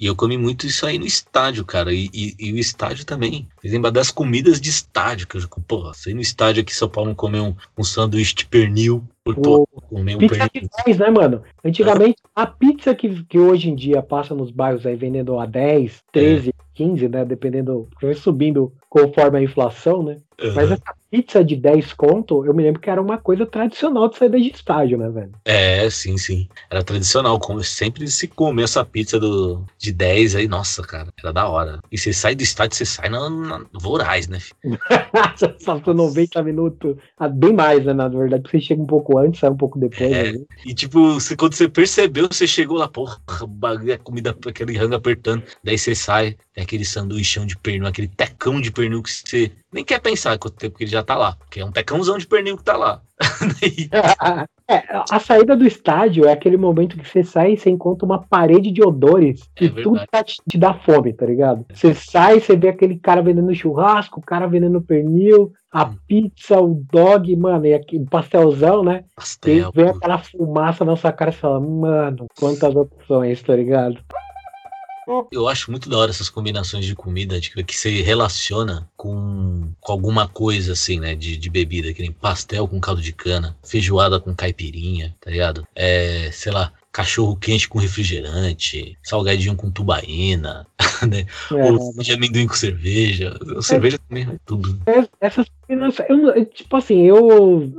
[0.01, 1.93] E eu comi muito isso aí no estádio, cara.
[1.93, 3.47] E, e- e o estádio também.
[3.63, 5.27] Lembra das comidas de estádio.
[5.29, 8.35] Que eu, porra, você ir no estádio aqui em São Paulo comer um, um sanduíche
[8.35, 9.05] de pernil.
[9.25, 10.71] Por comer um Pizza de pernil.
[10.85, 11.43] 10, né, mano?
[11.65, 16.01] Antigamente, a pizza que, que hoje em dia passa nos bairros aí vendendo a 10,
[16.11, 17.25] 13, 15, né?
[17.25, 20.19] Dependendo, subindo conforme a inflação, né?
[20.55, 20.75] Mas Aham.
[20.75, 24.39] essa pizza de 10 conto, eu me lembro que era uma coisa tradicional de saída
[24.39, 25.33] de estágio, né, velho?
[25.45, 26.49] É, sim, sim.
[26.71, 27.39] Era tradicional.
[27.39, 31.81] Como sempre se come essa pizza do, de 10 aí, nossa, cara, era da hora.
[31.91, 34.39] E você sai do estádio, você sai na, na voraz, né?
[35.85, 39.41] por 90 minutos, ah, bem mais, né, na verdade, porque você chega um pouco antes,
[39.41, 40.13] sai um pouco depois.
[40.13, 40.33] É.
[40.33, 40.39] né?
[40.67, 44.95] E tipo, você- quando você percebeu, você chegou lá, porra, bagulho, a comida, aquele rango
[44.97, 45.43] apertando.
[45.63, 49.85] Daí você sai, tem aquele sanduichão de pernil, aquele tecão de pernil que você nem
[49.85, 51.37] quer pensar quanto tempo que ele já tá lá.
[51.37, 53.01] Porque é um tecãozão de pernil que tá lá.
[53.61, 53.89] Daí,
[54.69, 58.23] É, a saída do estádio é aquele momento que você sai e você encontra uma
[58.23, 60.09] parede de odores É e tudo verdade.
[60.11, 61.67] tá te, te dá fome, tá ligado?
[61.75, 65.97] Você sai, você vê aquele cara vendendo churrasco, o cara vendendo pernil, a Hum.
[66.07, 69.05] pizza, o dog, mano, e aqui, o pastelzão, né?
[69.11, 69.73] E pastel.
[69.75, 69.97] vem pô.
[69.97, 73.99] aquela fumaça na sua cara e fala, mano, quantas opções, tá ligado?
[75.31, 80.29] Eu acho muito da hora essas combinações de comida que você relaciona com, com alguma
[80.29, 81.15] coisa assim, né?
[81.15, 85.67] De, de bebida, que nem pastel com caldo de cana, feijoada com caipirinha, tá ligado?
[85.75, 90.67] É, sei lá, cachorro quente com refrigerante, salgadinho com tubaína,
[91.09, 91.27] né?
[91.51, 93.35] É, Ou de amendoim com cerveja.
[93.61, 94.37] Cerveja também, né?
[94.45, 94.79] tudo.
[94.87, 95.47] É, essas
[96.09, 97.31] eu, tipo assim, eu,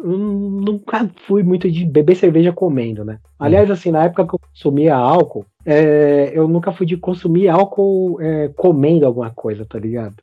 [0.03, 3.19] eu nunca fui muito de beber cerveja comendo, né?
[3.37, 8.21] Aliás, assim, na época que eu consumia álcool, é, eu nunca fui de consumir álcool
[8.21, 10.15] é, comendo alguma coisa, tá ligado?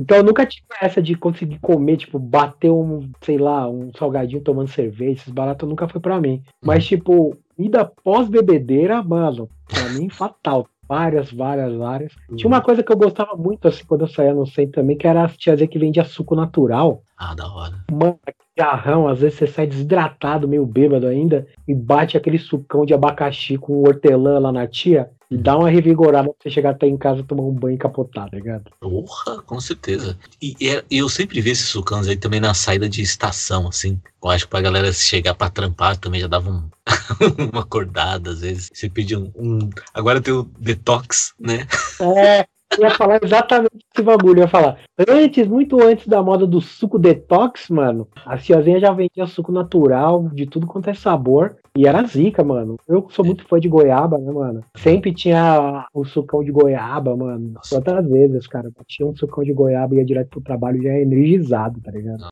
[0.00, 4.42] Então eu nunca tive essa de conseguir comer, tipo, bater um, sei lá, um salgadinho
[4.42, 6.42] tomando cerveja, esses baratos nunca foi pra mim.
[6.64, 10.66] Mas, tipo, vida pós-bebedeira, mano, pra mim, fatal.
[10.88, 12.12] Várias, várias, várias.
[12.36, 15.06] Tinha uma coisa que eu gostava muito, assim, quando eu saía no centro também, que
[15.06, 17.02] era a tiazinha que vendia suco natural.
[17.18, 17.84] Ah, da hora.
[17.90, 18.16] Mano,
[18.56, 23.58] jarrão, às vezes você sai desidratado, meio bêbado ainda, e bate aquele sucão de abacaxi
[23.58, 27.20] com hortelã lá na tia, e dá uma revigorada pra você chegar até em casa
[27.20, 28.70] e tomar um banho e capotar, tá ligado?
[28.80, 30.16] Porra, com certeza.
[30.40, 34.00] E, e é- eu sempre vi esses sucãos aí também na saída de estação, assim.
[34.22, 36.62] Eu acho que pra galera chegar pra trampar também já dava um,
[37.52, 38.70] uma acordada, às vezes.
[38.72, 41.66] Você pedia um, um- Agora tem o detox, né?
[42.00, 42.46] É,
[42.84, 44.40] ia falar exatamente esse bagulho.
[44.40, 48.92] Eu ia falar, antes, muito antes da moda do suco detox, mano, a tiazinha já
[48.92, 52.76] vendia suco natural, de tudo quanto é sabor, e era zica, mano.
[52.88, 54.64] Eu sou muito fã de goiaba, né, mano?
[54.76, 57.54] Sempre tinha o sucão de goiaba, mano.
[57.68, 58.70] Quantas vezes, cara?
[58.86, 62.28] Tinha um sucão de goiaba e ia direto pro trabalho já energizado, tá ligado?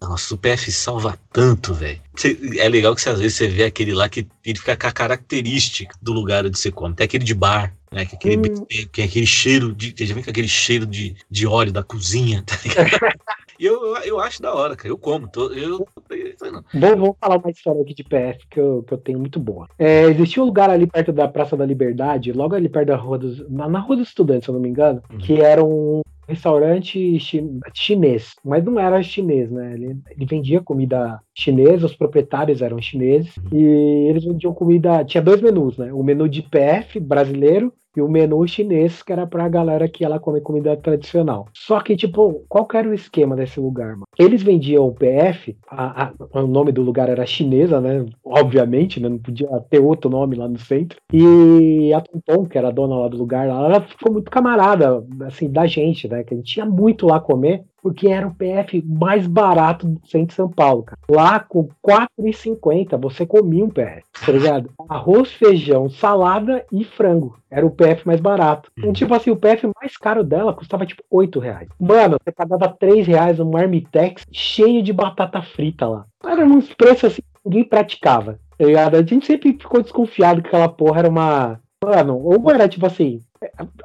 [0.00, 2.00] Nossa, o PF salva tanto, velho.
[2.58, 4.92] É legal que cê, às vezes você vê aquele lá que ele fica com a
[4.92, 6.94] característica do lugar onde você come.
[6.94, 8.04] Tem aquele de bar, né?
[8.04, 8.66] Que, aquele, Hum.
[8.92, 9.94] que aquele cheiro de.
[10.04, 12.90] Já vem com aquele cheiro de, de óleo da cozinha, tá ligado?
[13.60, 14.88] E eu, eu acho da hora, cara.
[14.88, 15.28] Eu como.
[15.28, 15.86] Tô, eu.
[16.72, 19.68] Vou, vou falar uma história aqui de PF que eu, que eu tenho muito boa.
[19.78, 23.18] É, existia um lugar ali perto da Praça da Liberdade, logo ali perto da Rua
[23.18, 23.46] dos.
[23.50, 25.18] Na, na Rua dos Estudantes, se eu não me engano, Uhum.
[25.18, 28.34] que era um restaurante chi- chinês.
[28.42, 29.74] Mas não era chinês, né?
[29.74, 33.62] Ele, ele vendia comida chinesa, os proprietários eram chineses, e
[34.08, 35.04] eles vendiam comida.
[35.04, 35.92] Tinha dois menus, né?
[35.92, 40.18] O menu de PF brasileiro e o menu chinês, que era pra galera que ela
[40.20, 41.46] come comida tradicional.
[41.54, 44.04] Só que, tipo, qual que era o esquema desse lugar, mano?
[44.18, 48.04] Eles vendiam o PF, a- a- o nome do lugar era chinesa, né?
[48.24, 49.08] Obviamente, né?
[49.08, 50.98] Não podia ter outro nome lá no centro.
[51.12, 55.50] E a Tonton, que era a dona lá do lugar, ela ficou muito camarada, assim,
[55.50, 56.22] da gente, né?
[56.24, 60.28] Que a gente tinha muito lá comer, porque era o PF mais barato do centro
[60.28, 60.98] de São Paulo, cara.
[61.08, 61.68] Lá com R$
[62.18, 64.70] 4,50 você comia um PF, tá ligado?
[64.88, 67.38] Arroz, feijão, salada e frango.
[67.50, 68.70] Era o PF mais barato.
[68.78, 71.68] Então, tipo assim, o PF mais caro dela custava tipo 8 reais.
[71.78, 76.04] Mano, você pagava 3 reais no marmitex cheio de batata frita lá.
[76.24, 78.38] Era uns preços assim que ninguém praticava.
[78.56, 78.94] Tá ligado?
[78.94, 81.60] A gente sempre ficou desconfiado que aquela porra era uma.
[81.82, 83.20] Mano, ou era tipo assim,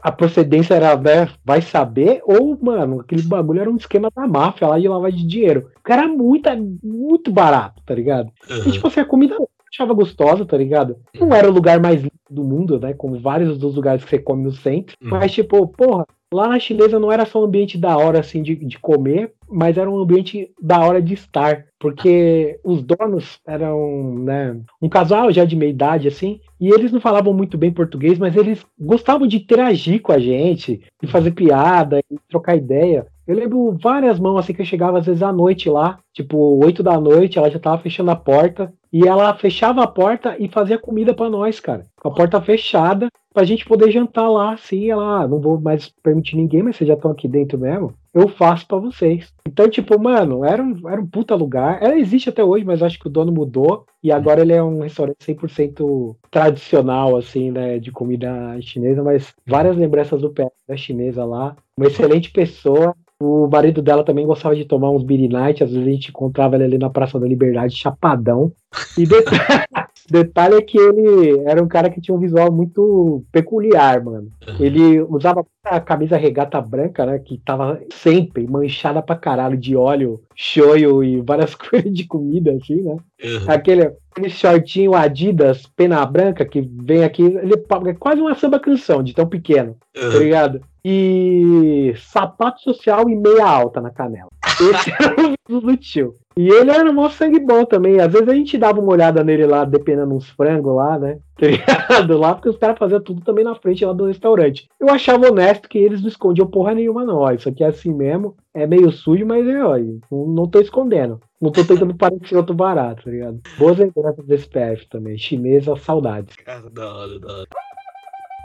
[0.03, 4.67] a procedência era, né, vai saber, ou, mano, aquele bagulho era um esquema da máfia
[4.67, 5.71] lá de lavagem de dinheiro.
[5.75, 6.49] Porque era muito,
[6.83, 8.31] muito barato, tá ligado?
[8.49, 8.71] E, Aham.
[8.71, 9.37] tipo assim, a comida
[9.71, 10.97] achava gostosa, tá ligado?
[11.13, 12.93] Não era o lugar mais limpo do mundo, né?
[12.93, 14.95] Como vários dos lugares que você come no centro.
[15.01, 15.09] Uhum.
[15.09, 18.55] Mas, tipo, porra, lá na chinesa não era só um ambiente da hora, assim, de,
[18.55, 21.65] de comer, mas era um ambiente da hora de estar.
[21.79, 26.99] Porque os donos eram, né, um casal já de meia idade, assim, e eles não
[26.99, 31.99] falavam muito bem português, mas eles gostavam de interagir com a gente, de fazer piada,
[32.09, 33.05] e trocar ideia.
[33.27, 36.83] Eu lembro várias mãos assim que eu chegava às vezes à noite lá, tipo 8
[36.83, 40.79] da noite, ela já tava fechando a porta e ela fechava a porta e fazia
[40.79, 41.83] comida pra nós, cara.
[41.99, 45.89] Com a porta fechada pra gente poder jantar lá, assim, ela, ah, não vou mais
[46.01, 47.93] permitir ninguém, mas vocês já estão aqui dentro mesmo.
[48.13, 49.33] Eu faço pra vocês.
[49.45, 51.83] Então, tipo, mano, era um, era um puta lugar.
[51.83, 53.85] Ela existe até hoje, mas acho que o dono mudou.
[54.01, 57.77] E agora ele é um restaurante 100% tradicional, assim, né?
[57.77, 58.29] De comida
[58.61, 59.03] chinesa.
[59.03, 61.57] Mas várias lembranças do pé da chinesa lá.
[61.77, 62.95] Uma excelente pessoa.
[63.21, 66.55] O marido dela também gostava de tomar uns beer night, às vezes a gente encontrava
[66.55, 68.51] ele ali na Praça da Liberdade, chapadão.
[68.97, 69.39] E detalhe,
[70.09, 74.29] detalhe é que ele era um cara que tinha um visual muito peculiar, mano.
[74.59, 80.19] Ele usava a camisa regata branca, né, que tava sempre manchada pra caralho de óleo,
[80.35, 82.97] shoyu e várias coisas de comida, assim, né?
[83.23, 83.45] Uhum.
[83.47, 87.53] Aquele, aquele shortinho Adidas, pena branca, que vem aqui, ele
[87.89, 90.19] é quase uma samba canção, de tão pequeno tá Uhum.
[90.19, 90.61] ligado?
[90.83, 94.29] E sapato social e meia alta na canela.
[94.45, 96.13] Esse era o visual do tio.
[96.37, 97.99] E ele era mó sangue bom também.
[97.99, 101.19] Às vezes a gente dava uma olhada nele lá, dependendo uns frangos lá, né?
[101.35, 102.17] Tá ligado?
[102.17, 104.69] Lá, porque os caras faziam tudo também na frente lá do restaurante.
[104.79, 107.17] Eu achava honesto que eles não escondiam porra nenhuma, não.
[107.17, 108.37] Ó, Isso aqui é assim mesmo.
[108.53, 109.77] É meio sujo, mas é, ó,
[110.09, 111.19] não, tô escondendo.
[111.41, 113.41] Não tô tentando parecer outro barato, tá ligado?
[113.57, 115.17] Boas lembranças desse PF também.
[115.17, 116.37] Chinesa, saudades.
[116.37, 117.47] Cara, da hora, da hora.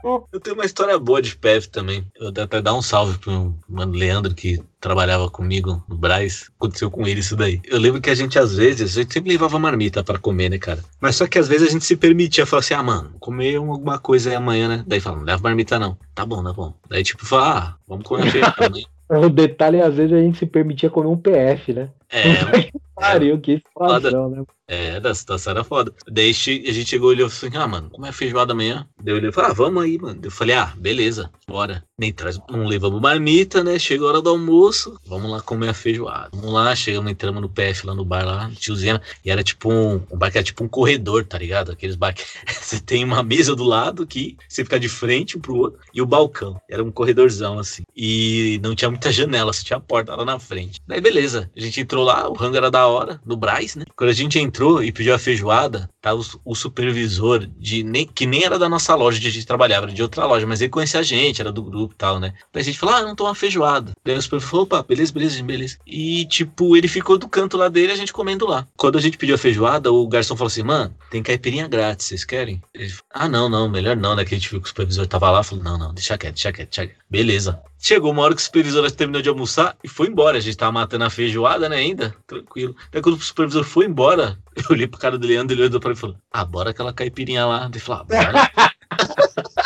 [0.04, 2.04] Eu tenho uma história boa de PF também.
[2.18, 6.50] Eu até dar um salve pro mano Leandro, que trabalhava comigo no Braz.
[6.56, 7.60] Aconteceu com ele isso daí.
[7.64, 10.58] Eu lembro que a gente, às vezes, a gente sempre levava marmita pra comer, né,
[10.58, 10.82] cara?
[11.00, 13.98] Mas só que às vezes a gente se permitia falar assim: ah, mano, comer alguma
[13.98, 14.84] coisa aí amanhã, né?
[14.86, 15.96] Daí fala, não leva marmita não.
[16.14, 16.74] Tá bom, tá bom.
[16.88, 18.88] Daí tipo, fala, ah, vamos comer feijão.
[19.10, 21.90] O detalhe é, às vezes, a gente se permitia comer um PF, né?
[22.10, 22.70] É,
[23.00, 24.44] Pariu, que situação, né?
[24.68, 25.92] É, da situação era foda.
[26.06, 26.32] Daí a
[26.72, 28.86] gente chegou e olhou assim, ah, mano, como é feijoada amanhã?
[29.02, 30.20] Daí eu olhei e falei, ah, vamos aí, mano.
[30.22, 31.82] Eu falei, ah, beleza, bora.
[31.98, 33.78] Nem traz, não levamos marmita, né?
[33.78, 36.30] Chegou a hora do almoço, vamos lá comer a feijoada.
[36.32, 39.94] Vamos lá, chegamos, entramos no PF lá no bar lá, tiozinho, e era tipo um,
[40.10, 41.72] um bar que era tipo um corredor, tá ligado?
[41.72, 45.40] Aqueles bar que você tem uma mesa do lado que você fica de frente um
[45.40, 46.60] pro outro, e o balcão.
[46.70, 47.82] Era um corredorzão, assim.
[47.96, 50.80] E não tinha muita janela, só tinha a porta lá na frente.
[50.86, 53.84] Daí beleza, a gente entrou lá, o rango era da hora, no Braz, né?
[53.96, 58.26] Quando a gente entrou e pediu a feijoada, tava o, o supervisor, de nem, que
[58.26, 60.70] nem era da nossa loja onde a gente trabalhava, era de outra loja, mas ele
[60.70, 62.32] conhecia a gente, era do grupo e tal, né?
[62.52, 63.92] Daí a gente falou, ah, não tô feijoada.
[64.04, 65.78] Daí o supervisor falou, opa, beleza, beleza, beleza.
[65.86, 68.66] E, tipo, ele ficou do canto lá dele, a gente comendo lá.
[68.76, 72.24] Quando a gente pediu a feijoada, o garçom falou assim, mano, tem caipirinha grátis, vocês
[72.24, 72.62] querem?
[72.74, 74.24] Ele falou, ah, não, não, melhor não, né?
[74.24, 76.52] Que a gente viu que o supervisor tava lá, falou, não, não, deixa quieto, deixa
[76.52, 77.00] quieto, deixa quieto.
[77.08, 77.60] Beleza.
[77.82, 80.36] Chegou uma hora que o supervisor terminou de almoçar e foi embora.
[80.36, 82.14] A gente tava matando a feijoada, né, ainda?
[82.26, 82.74] Tranquilo.
[82.90, 85.90] Daí quando o supervisor foi embora, eu olhei pro cara do Leandro, ele olhou pra
[85.90, 87.66] mim e falou, ah, bora aquela caipirinha lá.
[87.70, 88.50] Ele falou, ah, bora.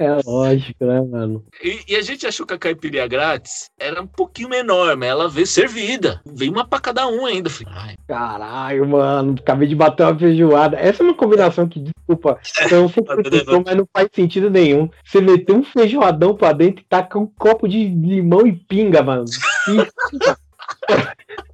[0.00, 1.44] É lógico, né, mano?
[1.60, 5.28] E, e a gente achou que a caipirinha grátis era um pouquinho menor, mas ela
[5.28, 6.20] veio servida.
[6.24, 7.50] Veio uma pra cada um ainda.
[7.50, 10.76] Falei, ai, Caralho, mano, acabei de bater uma feijoada.
[10.76, 12.38] Essa é uma combinação que, desculpa,
[12.70, 14.88] eu se pensou, mas não faz sentido nenhum.
[15.04, 19.24] Você meter um feijoadão pra dentro e tacar um copo de limão e pinga, mano.
[19.68, 19.84] Sim.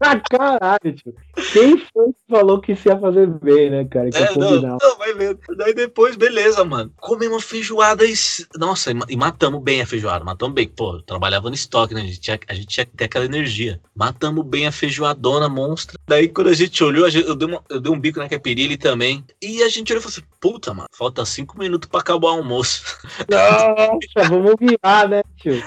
[0.00, 1.14] Ah, caralho, tio.
[1.52, 4.10] Quem foi que falou que isso ia fazer bem, né, cara?
[4.10, 5.38] Que ia É, não, não, vai vendo.
[5.56, 6.92] Daí depois, beleza, mano.
[7.00, 8.14] Comemos feijoada e.
[8.56, 10.24] Nossa, e ma- matamos bem a feijoada.
[10.24, 10.68] Matamos bem.
[10.68, 12.02] Pô, trabalhava no estoque, né?
[12.02, 13.80] A gente, tinha, a gente tinha que ter aquela energia.
[13.94, 15.98] Matamos bem a feijoadona monstra.
[16.06, 18.28] Daí quando a gente olhou, a gente- eu, dei uma- eu dei um bico na
[18.28, 19.24] caipirinha ele também.
[19.42, 22.36] E a gente olhou e falou assim: puta, mano, falta cinco minutos pra acabar o
[22.38, 22.82] almoço.
[23.28, 25.62] Nossa, vamos virar, né, tio?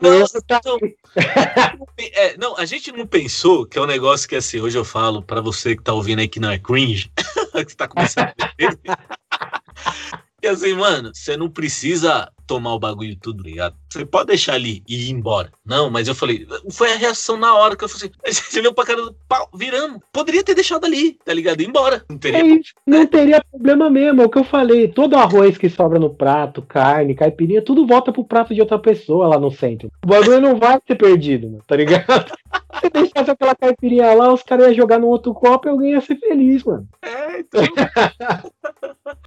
[0.00, 0.78] Nossa, tá- não.
[1.96, 5.22] É, não, a gente não pensou que é um negócio que assim, hoje eu falo
[5.22, 7.10] pra você que tá ouvindo aí que não é cringe,
[7.66, 10.18] que tá começando a.
[10.44, 13.74] E assim, mano, você não precisa tomar o bagulho tudo, ligado?
[13.90, 15.50] Você pode deixar ali e ir embora.
[15.64, 18.74] Não, mas eu falei, foi a reação na hora que eu falei assim, você olhou
[18.74, 20.00] pra cara do pau, viramos.
[20.12, 21.62] Poderia ter deixado ali, tá ligado?
[21.62, 22.04] Ir embora.
[22.10, 22.60] Não É teria.
[22.60, 24.86] isso, não teria problema mesmo, é o que eu falei.
[24.86, 29.26] Todo arroz que sobra no prato, carne, caipirinha, tudo volta pro prato de outra pessoa
[29.28, 29.90] lá no centro.
[30.04, 32.30] O bagulho não vai ser perdido, mano, tá ligado?
[32.82, 36.00] Se deixasse aquela caipirinha lá, os caras iam jogar no outro copo e alguém ia
[36.02, 36.86] ser feliz, mano.
[37.00, 37.62] É, então.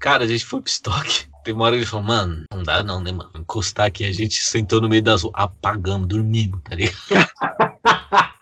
[0.08, 1.28] Cara, a gente foi pro estoque.
[1.44, 3.30] Tem uma hora que ele falou, mano, não dá não, né, mano?
[3.36, 6.96] Encostar aqui, a gente sentou no meio das ruas, apagamos, dormimos, tá ligado?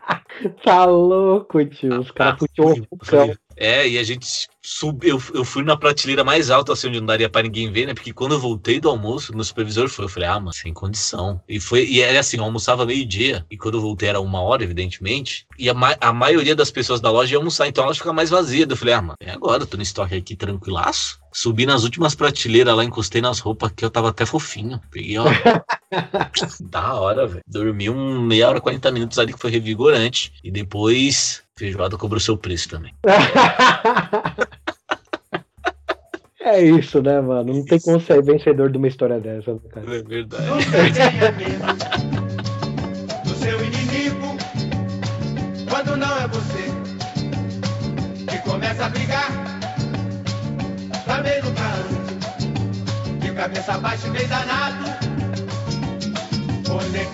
[0.63, 2.01] Tá louco, tio.
[2.01, 2.99] Os caras puxou vulcão.
[3.01, 5.15] falei, É, e a gente subiu.
[5.15, 7.93] Eu, eu fui na prateleira mais alta, assim, onde não daria pra ninguém ver, né?
[7.93, 10.05] Porque quando eu voltei do almoço, meu supervisor foi.
[10.05, 11.41] Eu falei, ah, mano, sem condição.
[11.47, 13.45] E foi, e era assim, eu almoçava meio-dia.
[13.49, 15.45] E quando eu voltei era uma hora, evidentemente.
[15.57, 18.29] E a, ma a maioria das pessoas da loja ia almoçar, então ela fica mais
[18.29, 18.65] vazia.
[18.69, 21.19] Eu falei, ah, mano, é agora, eu tô no estoque aqui tranquilaço.
[21.31, 24.79] Subi nas últimas prateleiras lá, encostei nas roupas que eu tava até fofinho.
[24.89, 25.25] Peguei, ó.
[26.61, 27.43] da hora, velho.
[27.45, 30.33] Dormi um meia hora, 40 minutos ali que foi revigorante.
[30.43, 32.93] E depois, feijoada cobrou seu preço também.
[36.45, 37.51] É isso, né, mano?
[37.55, 39.95] Não tem como ser vencedor de uma história dessa, né, cara.
[39.95, 40.45] É verdade.
[40.45, 41.65] Nunca tenha medo
[43.23, 44.37] do seu inimigo
[45.67, 46.69] quando não é você
[48.29, 49.31] que começa a brigar.
[51.07, 54.85] Também nunca ande de cabeça baixa e meio danado.
[56.67, 57.05] Pois nem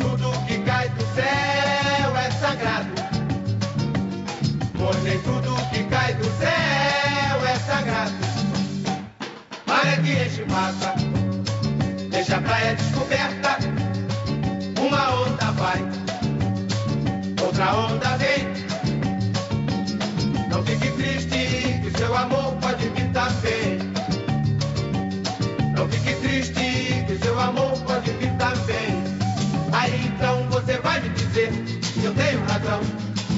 [10.49, 10.93] Massa,
[12.09, 13.57] deixa a praia descoberta.
[14.79, 15.81] Uma onda vai,
[17.43, 18.47] outra onda vem.
[20.49, 23.79] Não fique triste, que seu amor pode vir também.
[25.75, 29.03] Não fique triste, que seu amor pode vir também.
[29.73, 32.81] Aí então você vai me dizer se eu tenho razão,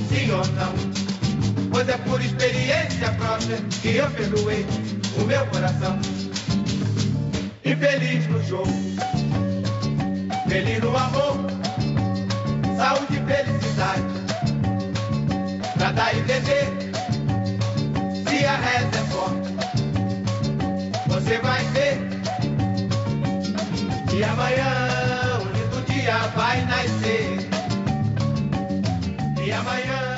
[0.09, 0.73] sim ou não.
[1.69, 4.65] Pois é por experiência própria que eu perdoei
[5.17, 6.12] o meu coração
[7.74, 8.71] e feliz no jogo.
[10.47, 11.38] Feliz no amor,
[12.78, 14.03] saúde e felicidade.
[15.78, 16.67] Pra dar e beber,
[18.28, 19.49] se a reza é forte,
[21.07, 21.97] você vai ver
[24.09, 27.49] que amanhã um lindo dia vai nascer.
[29.43, 30.12] E amanhã.